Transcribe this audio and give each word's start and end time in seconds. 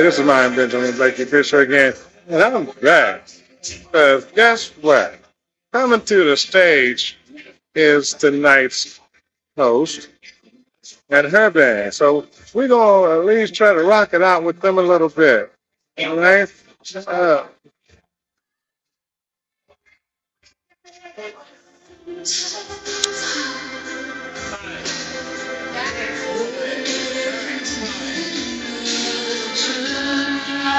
Hey, 0.00 0.06
this 0.06 0.18
is 0.18 0.24
Ryan 0.24 0.56
Benjamin 0.56 0.96
Blakey 0.96 1.26
Fisher 1.26 1.60
again, 1.60 1.92
and 2.26 2.42
I'm 2.42 2.64
back. 2.80 3.28
Because 3.60 4.24
guess 4.34 4.70
what? 4.80 5.18
Coming 5.74 6.00
to 6.00 6.24
the 6.24 6.38
stage 6.38 7.18
is 7.74 8.14
tonight's 8.14 8.98
host 9.58 10.08
and 11.10 11.26
her 11.26 11.50
band. 11.50 11.92
So 11.92 12.26
we're 12.54 12.68
going 12.68 13.10
to 13.10 13.20
at 13.20 13.26
least 13.26 13.54
try 13.54 13.74
to 13.74 13.82
rock 13.82 14.14
it 14.14 14.22
out 14.22 14.42
with 14.42 14.58
them 14.62 14.78
a 14.78 14.82
little 14.82 15.10
bit. 15.10 15.52
All 15.98 16.16
right? 16.16 16.50
Uh, 17.06 17.44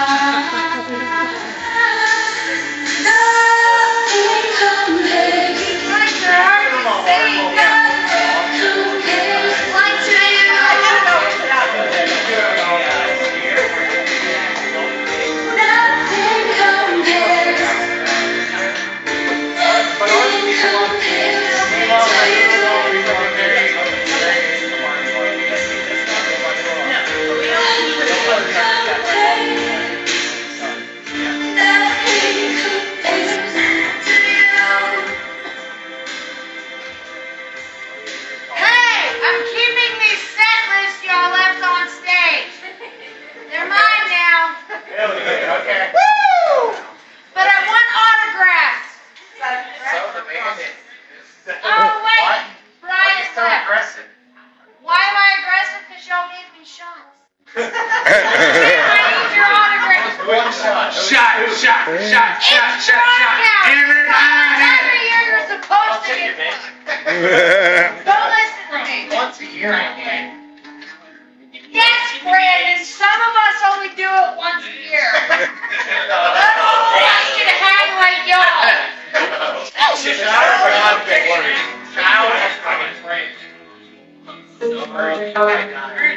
Hey, 0.02 0.71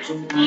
Yeah, 0.09 0.44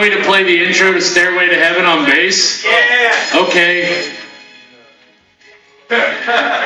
want 0.00 0.12
me 0.14 0.18
to 0.18 0.24
play 0.24 0.42
the 0.44 0.64
intro 0.64 0.92
to 0.92 1.00
Stairway 1.00 1.48
to 1.48 1.56
Heaven 1.56 1.84
on 1.84 2.06
bass? 2.06 2.64
Yeah. 2.64 3.42
Okay. 3.44 4.16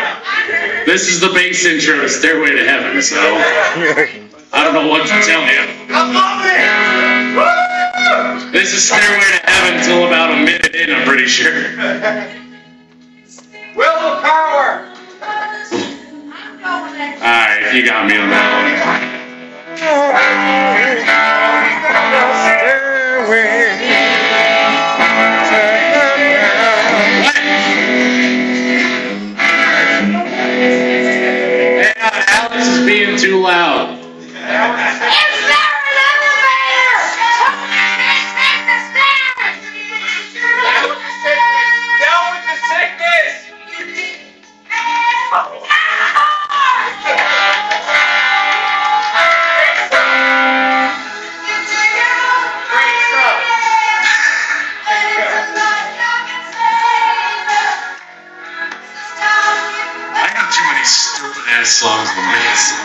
This 0.84 1.08
is 1.08 1.18
the 1.18 1.30
bass 1.30 1.64
intro 1.64 2.02
to 2.02 2.08
Stairway 2.10 2.50
to 2.50 2.68
Heaven, 2.68 3.00
so 3.00 3.16
I 3.16 4.62
don't 4.62 4.74
know 4.74 4.86
what 4.86 5.06
to 5.06 5.14
tell 5.22 5.40
you. 5.40 5.66
I 5.88 6.12
love 6.12 6.44
it. 8.44 8.52
This 8.52 8.74
is 8.74 8.86
Stairway 8.86 9.24
to 9.38 9.40
Heaven 9.50 9.78
until 9.78 10.06
about 10.06 10.30
a 10.30 10.36
minute 10.36 10.74
in, 10.74 10.92
I'm 10.94 11.08
pretty 11.08 11.26
sure. 11.26 11.50
Will 13.74 13.88
of 13.88 14.22
power. 14.22 14.92
I'm 15.22 15.64
going 16.60 16.82
with 16.84 16.98
that. 16.98 17.16
Alright, 17.24 17.74
you 17.74 17.86
got 17.86 18.06
me 18.06 18.18
on 18.18 18.28
that 18.28 19.10
one. 19.74 20.70
Too 33.16 33.40
loud. 33.40 33.90
Is 33.94 34.02
there 34.34 34.42
an 34.42 34.50
elevator? 36.04 36.98
Somebody 37.38 38.18
take 38.34 38.62
the 38.66 38.78
stairs! 38.90 39.58
Down 42.02 42.24
with 42.34 42.44
the 42.44 42.56
sickness. 42.68 43.34
I 60.16 60.28
got 60.34 60.52
too 60.52 60.64
many 60.66 60.84
stupid 60.84 61.44
ass 61.50 61.70
songs 61.70 62.10
on 62.10 62.26
this. 62.32 62.83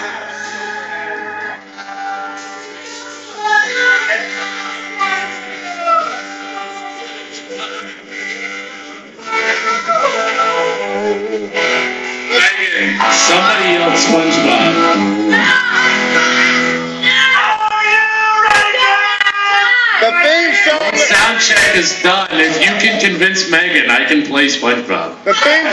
saying 23.80 23.90
I 23.90 24.06
can 24.06 24.26
play 24.26 24.48
SpongeBob. 24.48 25.24
The 25.24 25.34
theme, 25.34 25.64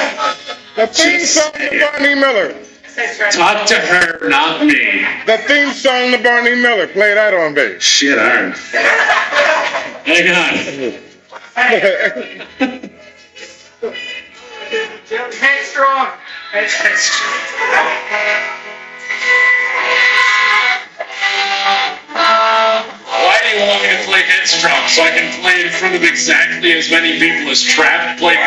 the 0.76 0.86
theme 0.92 1.20
song 1.24 1.52
to 1.52 1.80
Barney 1.80 2.14
Miller. 2.14 2.54
Talk 3.30 3.66
to 3.66 3.74
her, 3.74 4.28
not 4.28 4.64
me. 4.64 5.04
The 5.26 5.38
theme 5.46 5.72
song 5.72 6.12
to 6.12 6.22
Barney 6.22 6.54
Miller. 6.54 6.86
Play 6.86 7.14
that 7.14 7.34
on 7.34 7.54
bass. 7.54 7.82
Shit, 7.82 8.18
Aaron. 8.18 8.52
Hang 10.04 10.28
on. 10.30 10.54
Head 15.06 15.64
strong. 15.64 16.08
Head 16.52 16.70
strong. 16.70 18.56
anyone 23.46 23.68
want 23.68 23.82
me 23.82 23.88
to 23.88 24.02
play 24.04 24.22
Headstrong 24.22 24.88
so 24.88 25.02
I 25.02 25.10
can 25.10 25.40
play 25.40 25.64
in 25.64 25.70
front 25.70 25.94
of 25.94 26.02
exactly 26.02 26.72
as 26.72 26.90
many 26.90 27.18
people 27.18 27.50
as 27.50 27.62
Trapt 27.62 28.18
played. 28.18 28.38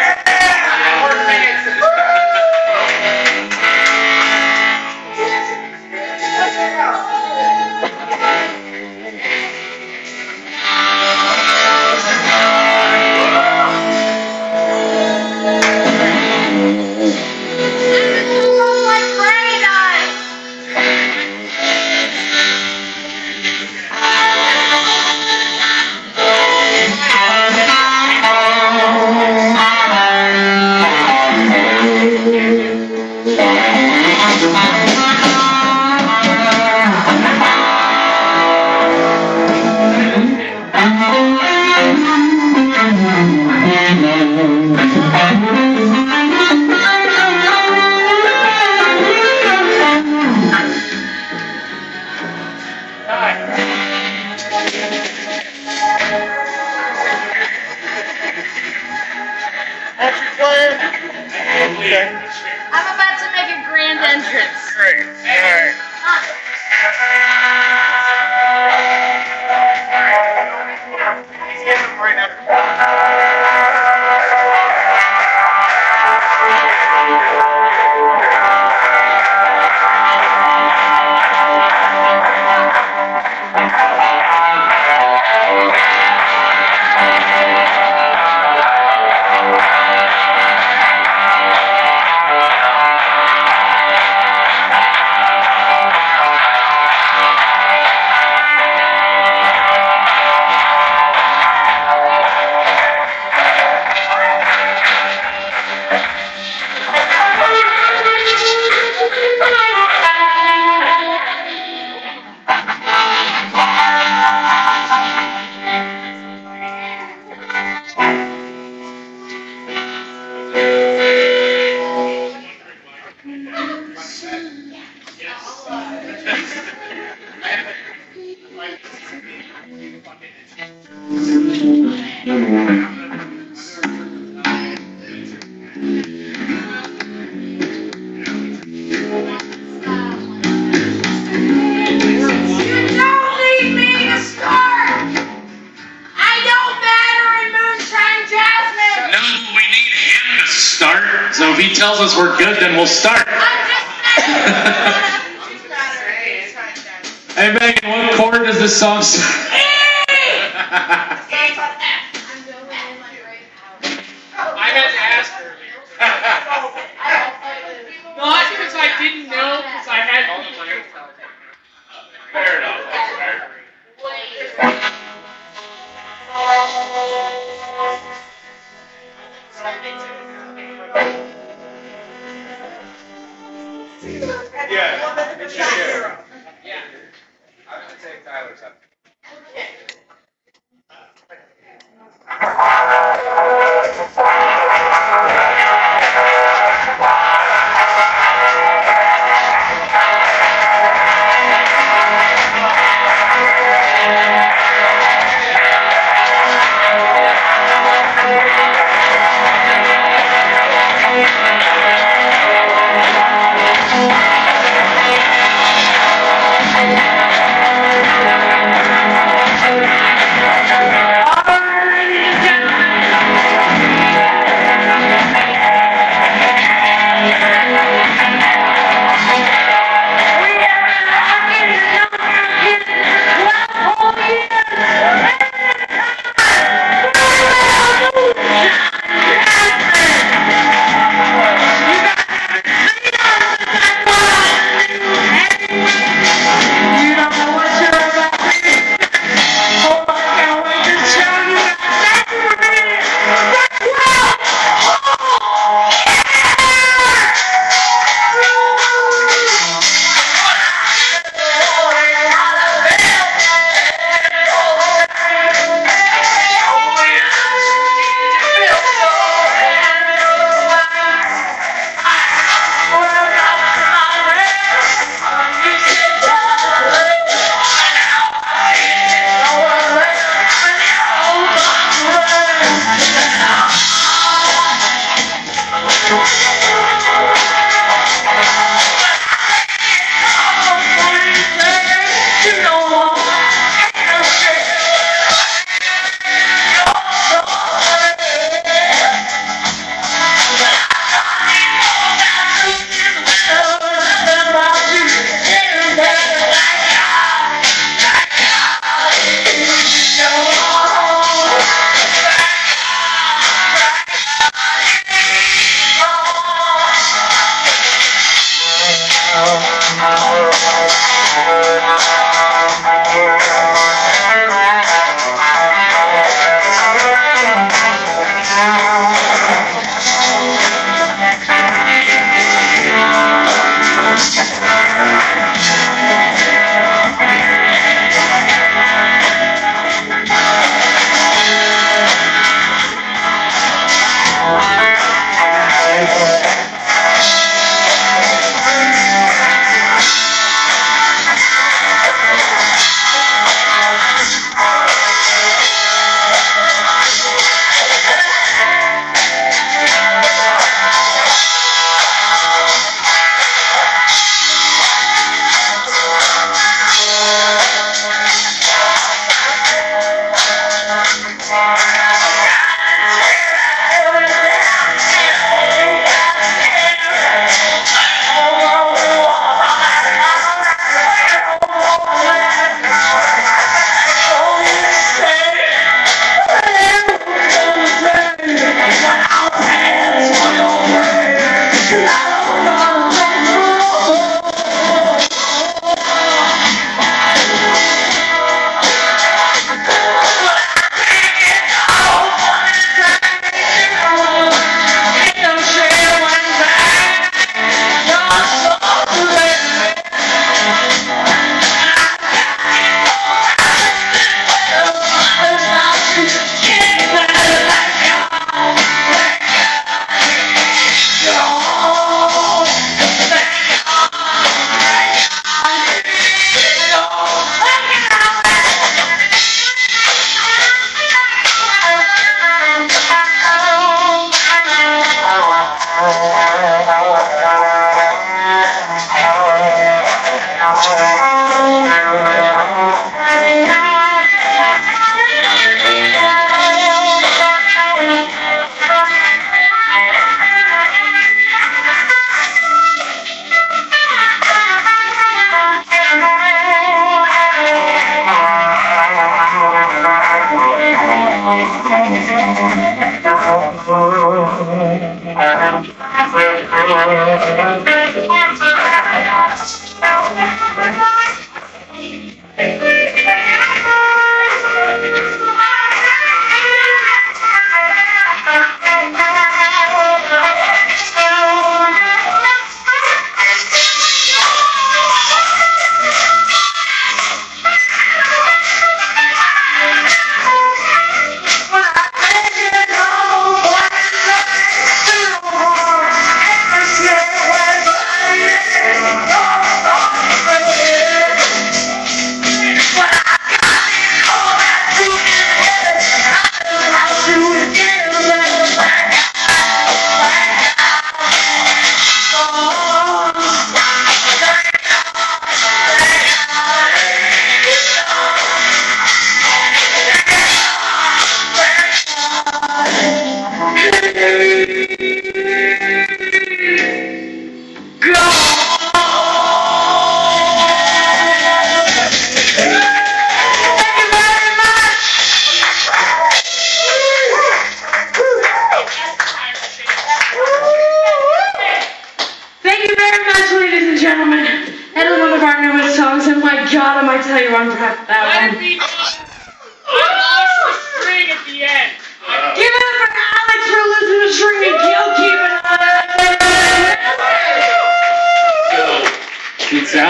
the 158.59 158.67
songs. 158.67 159.15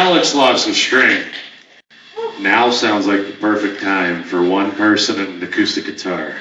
Alex 0.10 0.34
lost 0.34 0.68
a 0.68 0.74
string, 0.74 1.24
now 2.40 2.72
sounds 2.72 3.06
like 3.06 3.28
the 3.28 3.34
perfect 3.34 3.80
time 3.80 4.24
for 4.24 4.42
one 4.42 4.72
person 4.72 5.20
and 5.20 5.36
an 5.36 5.44
acoustic 5.44 5.86
guitar. 5.86 6.34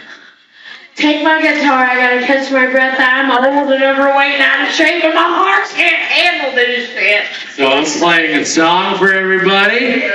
Take 0.97 1.23
my 1.23 1.43
guitar, 1.43 1.85
I 1.85 1.95
gotta 1.95 2.25
catch 2.25 2.51
my 2.51 2.65
breath. 2.73 2.97
I'm 2.99 3.31
old 3.31 3.71
and 3.71 3.85
overweight 3.85 4.41
and 4.41 4.43
out 4.43 4.67
of 4.67 4.75
shape, 4.75 5.05
and 5.05 5.15
my 5.15 5.21
heart 5.21 5.69
can't 5.69 5.95
handle 5.95 6.55
this 6.55 6.89
shit. 6.89 7.27
So 7.57 7.71
I'm 7.71 7.85
playing 7.85 8.39
a 8.39 8.47
song 8.47 8.97
for 8.97 9.13
everybody. 9.13 10.03
I 10.03 10.09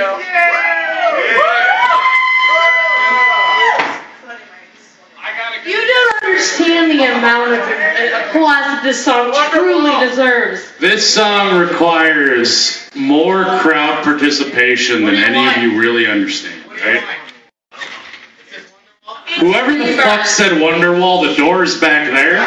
gotta 5.38 5.62
go. 5.62 5.70
You 5.70 5.78
don't 5.78 6.33
understand 6.44 6.90
the 6.90 7.04
amount 7.04 7.52
of 7.52 7.58
applause 7.58 8.64
that 8.64 8.80
this 8.82 9.04
song 9.04 9.32
truly 9.50 10.06
deserves. 10.06 10.62
This 10.78 11.14
song 11.14 11.58
requires 11.58 12.90
more 12.94 13.44
crowd 13.60 14.04
participation 14.04 15.04
than 15.04 15.16
any 15.16 15.46
of 15.46 15.56
you 15.62 15.80
really 15.80 16.06
understand, 16.06 16.62
right? 16.70 17.02
Whoever 19.38 19.72
the 19.76 19.96
fuck 19.96 20.26
said 20.26 20.52
Wonderwall, 20.52 21.26
the 21.28 21.34
door 21.34 21.64
is 21.64 21.80
back 21.80 22.10
there. 22.12 22.46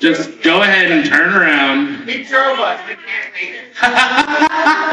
Just 0.00 0.42
go 0.42 0.62
ahead 0.62 0.90
and 0.90 1.06
turn 1.06 1.32
around. 1.32 2.08
He 2.08 2.24
drove 2.24 2.58
us. 2.58 2.80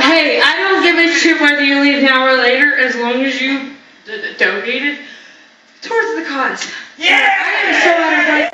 Hey, 0.03 0.39
I 0.39 0.55
don't 0.59 0.83
give 0.83 0.97
a 0.97 1.13
shit 1.15 1.41
whether 1.41 1.63
you 1.63 1.81
leave 1.81 2.03
now 2.03 2.27
or 2.27 2.37
later, 2.37 2.77
as 2.77 2.95
long 2.95 3.23
as 3.23 3.41
you 3.41 3.73
donated 4.37 4.99
towards 5.81 6.15
the 6.15 6.25
cause. 6.27 6.71
Yeah! 6.97 7.27
I 7.41 7.51
am 7.65 7.73
so 7.83 7.91
out 7.91 8.19
of 8.19 8.25
breath. 8.25 8.49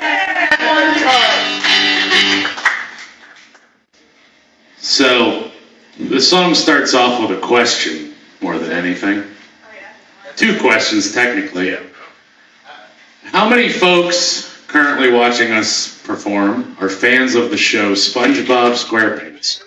So, 4.78 5.50
the 5.98 6.20
song 6.20 6.54
starts 6.54 6.94
off 6.94 7.20
with 7.20 7.36
a 7.36 7.40
question 7.40 8.14
more 8.40 8.58
than 8.58 8.72
anything. 8.72 9.24
Two 10.36 10.58
questions, 10.60 11.12
technically. 11.12 11.76
How 13.24 13.48
many 13.48 13.68
folks 13.68 14.62
currently 14.68 15.10
watching 15.10 15.52
us 15.52 16.00
perform 16.04 16.76
are 16.80 16.88
fans 16.88 17.34
of 17.34 17.50
the 17.50 17.56
show 17.56 17.92
SpongeBob 17.92 18.74
SquarePants? 18.74 19.62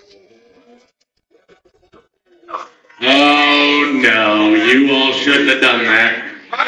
Oh 3.01 4.00
no, 4.01 4.56
you 4.56 4.94
all 4.94 5.13
shouldn't 5.13 5.50
have 5.50 5.62
done 5.62 5.84
that. 5.86 6.28
Are 6.60 6.66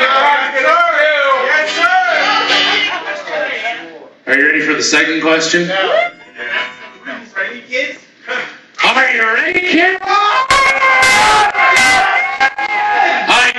you 4.37 4.45
ready 4.47 4.61
for 4.61 4.73
the 4.73 4.81
second 4.81 5.21
question? 5.21 5.67
Ready, 7.35 7.61
kids? 7.67 7.99
Are 8.85 9.11
you 9.11 9.21
ready, 9.21 9.59
kid? 9.59 9.97
I 13.27 13.50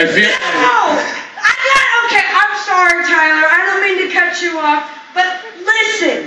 I 0.00 0.06
feel. 0.06 0.32
No! 0.32 0.96
I 1.44 1.52
got, 1.60 1.88
okay, 2.08 2.24
I'm 2.32 2.56
sorry, 2.64 3.04
Tyler. 3.04 3.44
I 3.52 3.60
don't 3.68 3.84
mean 3.84 4.08
to 4.08 4.14
cut 4.16 4.40
you 4.40 4.56
off, 4.56 4.88
but 5.12 5.28
listen. 5.60 6.24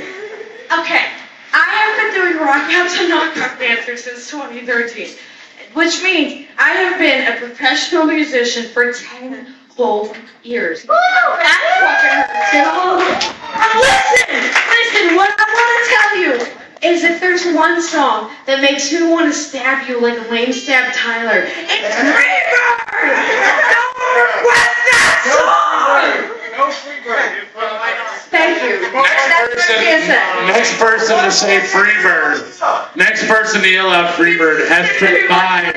Okay, 0.70 1.10
I 1.58 1.66
have 1.82 1.98
been 1.98 2.14
doing 2.14 2.38
rock 2.38 2.70
outs 2.70 3.00
and 3.00 3.10
Knockout 3.10 3.58
Cancer 3.58 3.98
since 3.98 4.30
2013, 4.30 5.18
which 5.74 6.04
means 6.04 6.46
I 6.60 6.70
have 6.86 7.00
been 7.00 7.34
a 7.34 7.40
professional 7.40 8.06
musician 8.06 8.66
for 8.66 8.94
10 8.94 9.56
whole 9.76 10.14
years. 10.44 10.84
That 10.84 10.94
fucking 11.82 12.30
hurts. 12.62 13.26
Listen, 13.74 14.38
listen, 14.70 15.18
what 15.18 15.34
I 15.34 15.50
want 15.50 15.74
to 15.82 15.90
tell 15.90 16.14
you 16.22 16.63
is 16.84 17.04
if 17.04 17.20
there's 17.20 17.46
one 17.56 17.82
song 17.82 18.32
that 18.46 18.62
makes 18.62 18.92
me 18.92 19.10
want 19.10 19.32
to 19.32 19.34
stab 19.34 19.88
you 19.88 20.02
like 20.02 20.30
Lame 20.30 20.52
Stab 20.52 20.94
Tyler, 20.94 21.44
it's 21.48 21.96
Freebird! 22.12 23.16
Don't 23.72 23.98
request 24.20 24.80
that 24.92 25.16
song! 25.32 26.40
No 26.58 26.70
free 26.70 27.00
bird. 27.04 27.48
Thank 28.30 28.62
you. 28.64 28.82
Next 28.92 29.68
person, 29.68 30.16
next 30.48 30.78
person 30.80 31.24
to 31.24 31.32
say 31.32 31.60
Freebird. 31.60 32.96
Next 32.96 33.28
person 33.28 33.62
to 33.62 33.70
yell 33.70 33.90
out 33.90 34.14
Freebird 34.16 34.68
has 34.68 34.90
to 35.00 35.28
buy. 35.30 35.74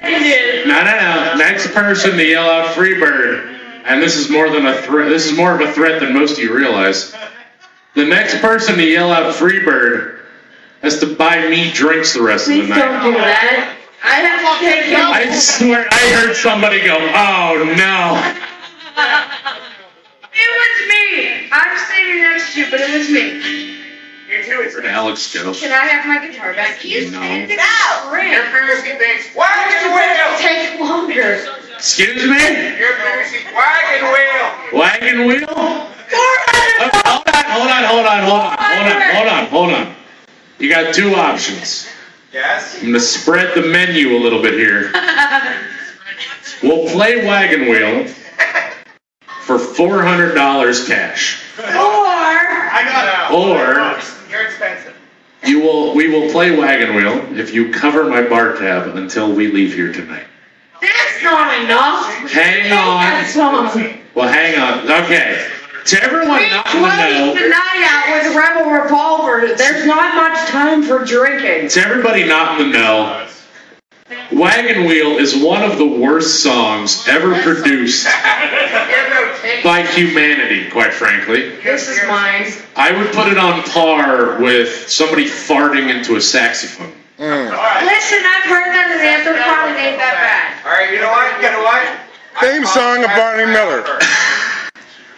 No, 0.66 0.85
no, 0.85 0.97
no. 0.97 1.35
Next 1.37 1.69
person 1.73 2.16
to 2.16 2.25
yell 2.25 2.49
out 2.49 2.75
Freebird. 2.75 3.55
And 3.85 4.03
this 4.03 4.16
is 4.16 4.29
more 4.29 4.51
than 4.51 4.66
a 4.66 4.83
threat. 4.83 5.09
This 5.09 5.31
is 5.31 5.37
more 5.37 5.55
of 5.55 5.61
a 5.61 5.73
threat 5.73 6.01
than 6.01 6.12
most 6.12 6.33
of 6.33 6.45
you 6.45 6.55
realize. 6.55 7.14
The 7.95 8.05
next 8.05 8.40
person 8.40 8.77
to 8.77 8.85
yell 8.85 9.12
out 9.12 9.33
Freebird 9.35 10.15
has 10.82 10.98
to 11.00 11.14
buy 11.16 11.48
me 11.48 11.70
drinks 11.72 12.14
the 12.14 12.22
rest 12.22 12.48
of 12.48 12.54
the 12.54 12.62
night 12.62 12.66
Please 12.68 12.76
don't 12.78 13.02
do 13.02 13.12
that. 13.18 13.76
I 14.04 14.14
have 14.22 14.40
to 14.40 14.64
take 14.64 14.84
him. 14.86 15.00
I 15.00 15.34
swear 15.34 15.86
I 15.90 16.12
heard 16.14 16.36
somebody 16.36 16.80
go, 16.84 16.96
oh 16.96 17.74
no. 17.76 18.22
It 20.38 20.50
was 20.52 20.76
me. 20.92 21.48
I'm 21.50 21.78
sitting 21.88 22.20
next 22.20 22.52
to 22.52 22.60
you, 22.60 22.66
but 22.70 22.80
it 22.80 22.92
was 22.92 23.08
me. 23.08 23.72
You 24.28 24.44
too, 24.44 24.60
it's 24.60 24.74
Where'd 24.74 24.84
Alex 24.84 25.32
go? 25.32 25.54
Can 25.54 25.72
I 25.72 25.86
have 25.86 26.04
my 26.06 26.18
guitar 26.26 26.52
back? 26.52 26.76
He's 26.78 27.10
No. 27.10 27.18
standing 27.22 27.56
No. 27.56 28.10
ring. 28.12 28.32
Your 28.32 28.44
previously 28.52 28.98
thinks, 28.98 29.34
wagon 29.34 29.92
wheel! 29.94 30.36
Take 30.38 30.78
longer. 30.78 31.40
Excuse 31.78 32.28
me? 32.28 32.76
Your 32.76 32.92
previously 33.00 33.48
wagon 33.56 34.12
wheel! 34.12 34.78
Wagon 34.78 35.26
wheel? 35.26 35.46
Oh, 35.48 35.92
Hold 37.48 37.70
on, 37.70 37.84
hold 37.84 38.06
on, 38.06 38.24
hold 38.24 38.40
on, 38.44 38.44
hold 38.44 38.44
on, 38.44 38.58
hold 38.58 38.92
on, 38.92 39.14
hold 39.14 39.28
on, 39.28 39.46
hold 39.46 39.72
on. 39.72 39.95
You 40.59 40.71
got 40.71 40.95
two 40.95 41.14
options. 41.14 41.88
Yes? 42.33 42.77
I'm 42.81 42.87
gonna 42.87 43.01
spread 43.01 43.55
the 43.55 43.69
menu 43.69 44.16
a 44.16 44.21
little 44.21 44.42
bit 44.42 44.55
here. 44.55 44.92
We'll 46.62 46.88
play 46.88 47.25
Wagon 47.27 47.69
Wheel 47.69 48.07
for 49.42 49.59
four 49.59 50.03
hundred 50.03 50.35
dollars 50.35 50.88
cash. 50.88 51.42
Or 51.59 51.62
I 51.66 52.83
got 52.85 53.31
it. 53.31 53.35
Or- 53.37 54.31
You're 54.31 54.47
expensive. 54.47 54.97
You 55.45 55.61
will, 55.61 55.95
we 55.95 56.09
will 56.09 56.31
play 56.31 56.57
Wagon 56.57 56.95
Wheel 56.97 57.38
if 57.38 57.53
you 57.53 57.71
cover 57.73 58.05
my 58.05 58.23
bar 58.23 58.57
tab 58.57 58.97
until 58.97 59.31
we 59.33 59.53
leave 59.53 59.75
here 59.75 59.92
tonight. 59.92 60.25
that's 60.81 61.23
not 61.23 61.62
enough. 61.62 62.07
Hang 62.33 62.73
on. 62.73 63.03
Well, 64.14 64.29
hang 64.29 64.59
on. 64.59 65.05
Okay. 65.05 65.47
To 65.87 66.03
everyone 66.03 66.38
We 66.42 66.51
not 66.51 66.66
in 66.75 66.83
the 66.83 66.88
closed 66.88 66.99
know, 66.99 67.35
the 67.35 67.49
night 67.49 67.83
out 67.87 68.25
with 68.25 68.35
Rebel 68.35 68.72
Revolver. 68.72 69.55
There's 69.55 69.87
not 69.87 70.16
much 70.16 70.49
time 70.49 70.83
for 70.83 71.05
drinking. 71.05 71.68
to 71.68 71.81
everybody 71.81 72.27
not 72.27 72.61
in 72.61 72.72
the 72.72 72.79
know, 72.79 73.29
Wagon 74.33 74.87
Wheel 74.87 75.18
is 75.18 75.37
one 75.37 75.62
of 75.62 75.79
the 75.79 75.87
worst 75.87 76.42
songs 76.42 77.07
ever 77.07 77.40
produced 77.40 78.05
You're 78.05 79.11
no 79.11 79.33
king. 79.40 79.62
by 79.62 79.83
humanity, 79.83 80.68
quite 80.70 80.92
frankly. 80.92 81.51
This 81.62 81.88
is 81.88 82.03
mine. 82.09 82.51
I 82.75 82.90
would 82.90 83.12
put 83.14 83.29
it 83.29 83.38
on 83.38 83.62
par 83.62 84.42
with 84.42 84.88
somebody 84.90 85.27
farting 85.27 85.94
into 85.94 86.16
a 86.16 86.20
saxophone. 86.20 86.92
Mm. 87.18 87.53
Alright. 87.53 87.85
Listen, 87.85 88.18
I've 88.27 88.42
heard 88.51 88.75
that 88.75 88.90
and 88.90 88.99
the 88.99 89.07
answer 89.07 89.33
probably 89.40 89.81
ain't 89.87 89.99
that 89.99 90.18
bad. 90.18 90.66
Alright, 90.66 90.92
you 90.92 90.99
know 90.99 91.11
what? 91.11 91.31
You 91.40 91.51
know 91.53 91.62
what? 91.62 91.87
Theme 92.40 92.66
song 92.66 93.05
of 93.05 93.11
Barney 93.14 93.46
Miller. 93.46 94.01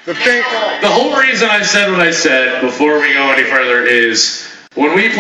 The 0.08 0.14
thing. 0.14 0.42
The 0.80 0.88
whole 0.88 1.20
reason 1.20 1.50
I 1.50 1.62
said 1.62 1.90
what 1.90 2.00
I 2.00 2.12
said 2.12 2.62
before 2.62 2.98
we 2.98 3.12
go 3.12 3.30
any 3.30 3.44
further 3.44 3.84
is 3.84 4.50
when 4.74 4.96
we 4.96 5.10